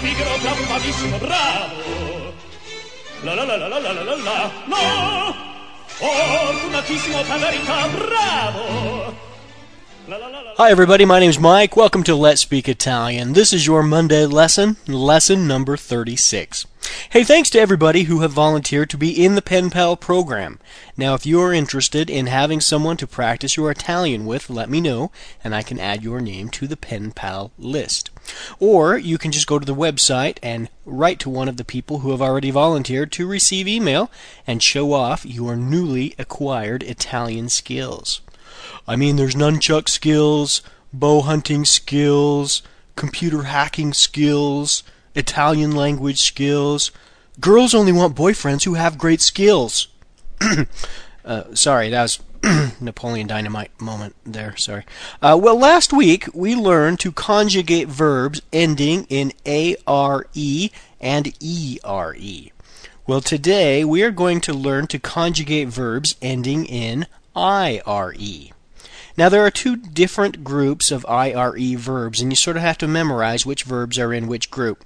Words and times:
pigro. 0.00 0.24
La 3.22 3.34
la 3.34 3.44
la 3.44 3.54
la 3.56 3.66
la 3.68 3.78
la 3.78 3.92
la 3.92 4.02
la 4.02 4.52
no! 4.66 5.50
Hi, 10.56 10.70
everybody. 10.70 11.04
My 11.04 11.20
name 11.20 11.28
is 11.28 11.38
Mike. 11.38 11.76
Welcome 11.76 12.02
to 12.04 12.14
Let's 12.14 12.40
Speak 12.40 12.68
Italian. 12.68 13.34
This 13.34 13.52
is 13.52 13.66
your 13.66 13.82
Monday 13.82 14.24
lesson, 14.24 14.76
lesson 14.88 15.46
number 15.46 15.76
36. 15.76 16.66
Hey, 17.10 17.22
thanks 17.22 17.50
to 17.50 17.60
everybody 17.60 18.04
who 18.04 18.20
have 18.20 18.32
volunteered 18.32 18.88
to 18.90 18.96
be 18.96 19.24
in 19.24 19.34
the 19.34 19.42
Pen 19.42 19.68
Pal 19.68 19.96
program. 19.96 20.58
Now, 20.96 21.14
if 21.14 21.26
you 21.26 21.40
are 21.42 21.52
interested 21.52 22.08
in 22.08 22.26
having 22.26 22.60
someone 22.60 22.96
to 22.96 23.06
practice 23.06 23.56
your 23.56 23.70
Italian 23.70 24.24
with, 24.24 24.48
let 24.48 24.70
me 24.70 24.80
know, 24.80 25.12
and 25.44 25.54
I 25.54 25.62
can 25.62 25.78
add 25.78 26.02
your 26.02 26.20
name 26.20 26.48
to 26.50 26.66
the 26.66 26.76
Pen 26.76 27.12
Pal 27.12 27.52
list. 27.58 28.09
Or 28.58 28.96
you 28.96 29.18
can 29.18 29.32
just 29.32 29.46
go 29.46 29.58
to 29.58 29.64
the 29.64 29.74
website 29.74 30.38
and 30.42 30.68
write 30.84 31.18
to 31.20 31.30
one 31.30 31.48
of 31.48 31.56
the 31.56 31.64
people 31.64 32.00
who 32.00 32.10
have 32.10 32.22
already 32.22 32.50
volunteered 32.50 33.12
to 33.12 33.26
receive 33.26 33.66
email 33.68 34.10
and 34.46 34.62
show 34.62 34.92
off 34.92 35.24
your 35.26 35.56
newly 35.56 36.14
acquired 36.18 36.82
Italian 36.82 37.48
skills. 37.48 38.20
I 38.86 38.96
mean, 38.96 39.16
there's 39.16 39.34
nunchuck 39.34 39.88
skills, 39.88 40.62
bow 40.92 41.22
hunting 41.22 41.64
skills, 41.64 42.62
computer 42.96 43.44
hacking 43.44 43.92
skills, 43.92 44.82
Italian 45.14 45.74
language 45.74 46.20
skills. 46.20 46.90
Girls 47.40 47.74
only 47.74 47.92
want 47.92 48.16
boyfriends 48.16 48.64
who 48.64 48.74
have 48.74 48.98
great 48.98 49.20
skills. 49.20 49.88
uh, 51.24 51.54
sorry, 51.54 51.90
that 51.90 52.02
was 52.02 52.20
Napoleon 52.80 53.26
Dynamite 53.26 53.78
moment 53.80 54.14
there. 54.24 54.56
Sorry. 54.56 54.84
Uh, 55.20 55.38
well, 55.40 55.58
last 55.58 55.92
week 55.92 56.26
we 56.34 56.54
learned 56.54 57.00
to 57.00 57.12
conjugate 57.12 57.88
verbs 57.88 58.42
ending 58.52 59.04
in 59.08 59.32
are 59.86 60.26
and 61.00 61.34
ere. 61.42 62.50
Well, 63.06 63.20
today 63.20 63.84
we 63.84 64.02
are 64.02 64.10
going 64.10 64.40
to 64.42 64.52
learn 64.52 64.86
to 64.88 64.98
conjugate 64.98 65.68
verbs 65.68 66.16
ending 66.22 66.64
in 66.64 67.06
ire. 67.34 68.14
Now, 69.16 69.28
there 69.28 69.44
are 69.44 69.50
two 69.50 69.76
different 69.76 70.44
groups 70.44 70.90
of 70.90 71.04
IRE 71.06 71.76
verbs, 71.76 72.20
and 72.20 72.32
you 72.32 72.36
sort 72.36 72.56
of 72.56 72.62
have 72.62 72.78
to 72.78 72.88
memorize 72.88 73.44
which 73.44 73.64
verbs 73.64 73.98
are 73.98 74.14
in 74.14 74.28
which 74.28 74.50
group. 74.50 74.84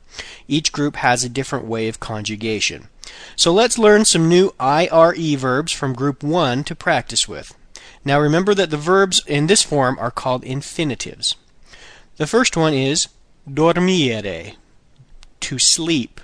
Each 0.49 0.73
group 0.73 0.97
has 0.97 1.23
a 1.23 1.29
different 1.29 1.67
way 1.67 1.87
of 1.87 2.01
conjugation. 2.01 2.89
So 3.37 3.53
let's 3.53 3.79
learn 3.79 4.05
some 4.05 4.29
new 4.29 4.55
IRE 4.59 5.37
verbs 5.37 5.73
from 5.73 5.95
group 5.95 6.23
1 6.23 6.65
to 6.65 6.75
practice 6.75 7.29
with. 7.29 7.55
Now 8.05 8.21
remember 8.21 8.55
that 8.55 8.71
the 8.71 8.77
verbs 8.77 9.23
in 9.27 9.47
this 9.47 9.63
form 9.63 9.99
are 9.99 10.11
called 10.11 10.45
infinitives. 10.45 11.37
The 12.17 12.27
first 12.27 12.57
one 12.57 12.75
is 12.75 13.09
dormire, 13.49 14.57
to 15.41 15.59
sleep. 15.59 16.21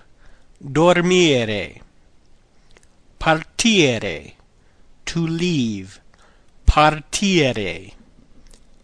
Dormire. 0.62 1.80
Partire, 3.18 4.32
to 5.06 5.26
leave. 5.26 6.00
Partire 6.66 7.94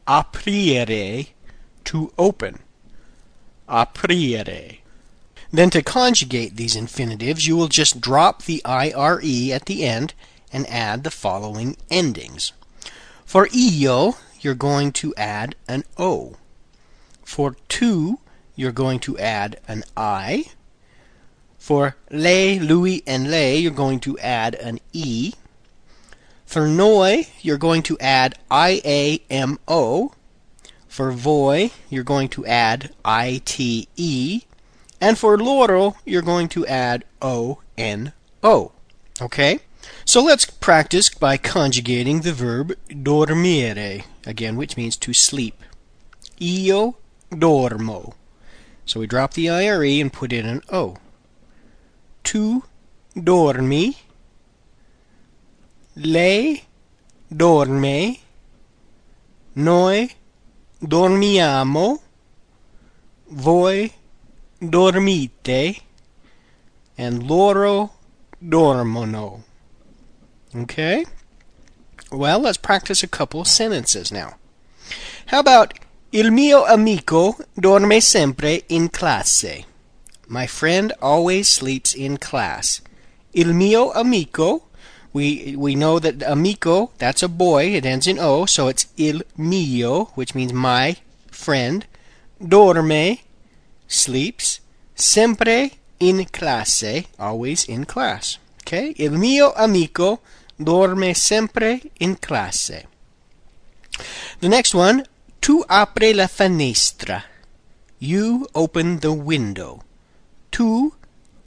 aprire, 0.06 1.28
to 1.84 2.12
open. 2.18 2.60
Aprire. 3.68 4.78
Then 5.56 5.70
to 5.70 5.80
conjugate 5.80 6.56
these 6.56 6.76
infinitives, 6.76 7.46
you 7.46 7.56
will 7.56 7.68
just 7.68 7.98
drop 7.98 8.42
the 8.42 8.62
ire 8.66 9.18
at 9.54 9.64
the 9.64 9.86
end 9.86 10.12
and 10.52 10.68
add 10.68 11.02
the 11.02 11.10
following 11.10 11.78
endings. 11.88 12.52
For 13.24 13.48
io, 13.56 14.18
you're 14.42 14.54
going 14.54 14.92
to 15.00 15.14
add 15.16 15.54
an 15.66 15.84
o. 15.96 16.34
For 17.24 17.56
tu, 17.70 18.18
you're 18.54 18.70
going 18.70 19.00
to 19.00 19.18
add 19.18 19.58
an 19.66 19.84
i. 19.96 20.44
For 21.56 21.96
le, 22.10 22.58
lui, 22.58 23.02
and 23.06 23.30
le, 23.30 23.54
you're 23.54 23.70
going 23.70 24.00
to 24.00 24.18
add 24.18 24.56
an 24.56 24.78
e. 24.92 25.32
For 26.44 26.68
noi, 26.68 27.28
you're 27.40 27.56
going 27.56 27.82
to 27.84 27.98
add 27.98 28.34
IAMO. 28.50 30.12
For 30.86 31.12
voi, 31.12 31.70
you're 31.88 32.04
going 32.04 32.28
to 32.28 32.44
add 32.44 32.92
ITE. 33.06 34.44
And 35.00 35.18
for 35.18 35.36
loro, 35.38 35.96
you're 36.04 36.22
going 36.22 36.48
to 36.48 36.66
add 36.66 37.04
ONO. 37.20 38.72
Okay? 39.20 39.60
So 40.04 40.22
let's 40.22 40.44
practice 40.44 41.08
by 41.10 41.36
conjugating 41.36 42.20
the 42.20 42.32
verb 42.32 42.74
dormire, 42.88 44.04
again, 44.24 44.56
which 44.56 44.76
means 44.76 44.96
to 44.98 45.12
sleep. 45.12 45.62
Io 46.40 46.96
dormo. 47.30 48.14
So 48.84 49.00
we 49.00 49.06
drop 49.06 49.34
the 49.34 49.50
IRE 49.50 50.00
and 50.00 50.12
put 50.12 50.32
in 50.32 50.46
an 50.46 50.62
O. 50.70 50.96
Tu 52.22 52.62
dormi. 53.16 53.96
Lei 55.96 56.62
dorme, 57.34 58.18
noi 59.54 60.08
dormiamo, 60.80 62.00
voi 63.30 63.90
dormite, 64.60 65.82
and 66.96 67.22
loro 67.22 67.92
dormono. 68.42 69.42
Okay? 70.54 71.04
Well, 72.10 72.40
let's 72.40 72.56
practice 72.56 73.02
a 73.02 73.08
couple 73.08 73.44
sentences 73.44 74.12
now. 74.12 74.36
How 75.26 75.40
about 75.40 75.74
Il 76.12 76.30
mio 76.30 76.64
amico 76.64 77.36
dorme 77.54 78.00
sempre 78.00 78.62
in 78.68 78.88
classe. 78.88 79.64
My 80.28 80.46
friend 80.46 80.92
always 81.02 81.48
sleeps 81.48 81.94
in 81.94 82.16
class. 82.16 82.80
Il 83.34 83.52
mio 83.52 83.90
amico 83.92 84.62
we 85.12 85.54
we 85.58 85.74
know 85.74 85.98
that 85.98 86.22
amico 86.22 86.92
that's 86.98 87.22
a 87.22 87.28
boy 87.28 87.74
it 87.74 87.84
ends 87.84 88.06
in 88.06 88.18
o 88.18 88.46
so 88.46 88.68
it's 88.68 88.86
il 88.96 89.22
mio 89.36 90.06
which 90.14 90.34
means 90.34 90.52
my 90.52 90.96
friend 91.30 91.86
dorme 92.40 93.18
sleeps 93.86 94.60
siempre 94.94 95.72
in 95.98 96.24
clase, 96.26 97.06
always 97.18 97.64
in 97.64 97.84
class 97.84 98.38
okay 98.62 98.94
il 98.98 99.12
mio 99.12 99.52
amico 99.54 100.20
dorme 100.56 101.14
sempre 101.14 101.80
in 102.00 102.18
classe 102.18 102.86
the 104.40 104.48
next 104.48 104.74
one 104.74 105.04
tu 105.40 105.64
apri 105.68 106.12
la 106.12 106.26
finestra 106.26 107.22
you 107.98 108.46
open 108.54 109.00
the 109.00 109.12
window 109.12 109.82
tu 110.50 110.92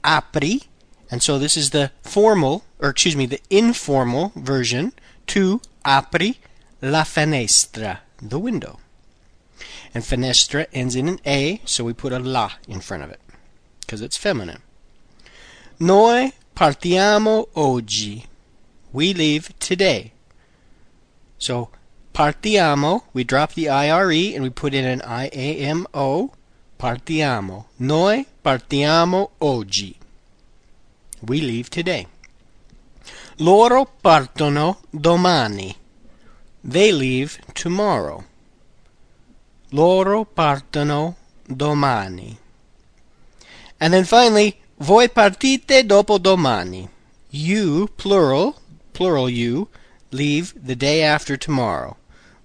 apri 0.02 0.70
and 1.10 1.22
so 1.22 1.38
this 1.38 1.56
is 1.56 1.70
the 1.70 1.90
formal, 2.02 2.64
or 2.78 2.90
excuse 2.90 3.16
me, 3.16 3.26
the 3.26 3.40
informal 3.50 4.32
version. 4.36 4.92
Tu 5.26 5.60
apri 5.84 6.38
la 6.80 7.02
finestra, 7.02 7.98
the 8.22 8.38
window. 8.38 8.78
And 9.92 10.04
finestra 10.04 10.66
ends 10.72 10.94
in 10.94 11.08
an 11.08 11.20
A, 11.26 11.60
so 11.64 11.84
we 11.84 11.92
put 11.92 12.12
a 12.12 12.18
la 12.18 12.52
in 12.68 12.80
front 12.80 13.02
of 13.02 13.10
it, 13.10 13.20
because 13.80 14.00
it's 14.00 14.16
feminine. 14.16 14.62
Noi 15.80 16.32
partiamo 16.54 17.48
oggi. 17.56 18.26
We 18.92 19.14
leave 19.14 19.52
today. 19.58 20.12
So 21.38 21.70
partiamo, 22.14 23.02
we 23.12 23.24
drop 23.24 23.54
the 23.54 23.68
IRE 23.68 24.34
and 24.34 24.42
we 24.42 24.50
put 24.50 24.74
in 24.74 24.84
an 24.84 25.00
IAMO. 25.00 26.32
Partiamo. 26.78 27.66
Noi 27.78 28.26
partiamo 28.44 29.30
oggi. 29.40 29.96
We 31.22 31.40
leave 31.40 31.68
today. 31.68 32.06
Loro 33.38 33.88
partono 34.02 34.78
domani. 34.90 35.76
They 36.62 36.92
leave 36.92 37.38
tomorrow. 37.54 38.24
Loro 39.72 40.24
partono 40.24 41.16
domani. 41.46 42.36
And 43.78 43.92
then 43.92 44.04
finally, 44.04 44.60
voi 44.78 45.08
partite 45.08 45.86
dopo 45.86 46.18
domani. 46.18 46.88
You, 47.30 47.88
plural, 47.96 48.60
plural 48.92 49.30
you, 49.30 49.68
leave 50.10 50.52
the 50.60 50.74
day 50.74 51.02
after 51.02 51.36
tomorrow. 51.36 51.96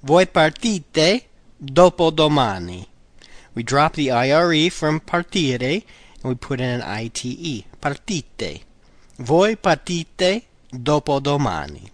Voi 0.03 0.25
partite 0.25 1.23
dopo 1.63 2.11
domani. 2.11 2.87
We 3.55 3.63
drop 3.63 3.93
the 3.93 4.11
IRE 4.11 4.69
from 4.69 4.99
partire 4.99 5.83
and 6.21 6.29
we 6.29 6.35
put 6.35 6.59
in 6.59 6.69
an 6.69 6.81
ITE. 6.81 7.65
Partite. 7.81 8.61
Voi 9.17 9.55
partite 9.55 10.43
dopodomani. 10.73 11.89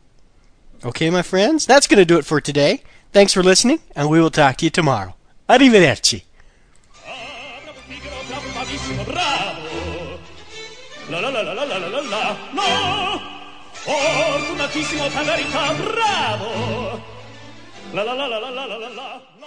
Okay, 0.83 1.09
my 1.09 1.21
friends? 1.21 1.65
That's 1.65 1.87
going 1.87 1.99
to 1.99 2.05
do 2.05 2.17
it 2.17 2.25
for 2.25 2.41
today. 2.41 2.81
Thanks 3.13 3.33
for 3.33 3.43
listening, 3.43 3.79
and 3.95 4.09
we 4.09 4.19
will 4.19 4.31
talk 4.31 4.57
to 4.57 4.65
you 4.65 4.71
tomorrow. 4.71 5.13
Arrivederci. 5.51 6.23
La 11.09 11.19
la 11.19 11.29
la 11.29 11.41
la 11.41 11.53
la 11.53 11.65
la 11.65 11.77
la 11.77 11.87
la 11.89 12.01
la 12.01 12.37
no 12.53 13.21
fortunatissimo 13.73 15.07
per 15.09 15.25
verità 15.25 15.73
bravo 15.73 17.01
la 17.91 18.03
la 18.03 18.13
la 18.13 18.27
la 18.27 18.39
la 18.39 18.49
la 18.49 18.65
la 18.65 18.77
la 18.77 18.87
la 18.87 19.40